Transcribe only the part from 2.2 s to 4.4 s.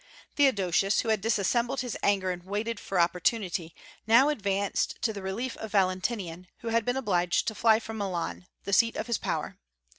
and waited for opportunity, now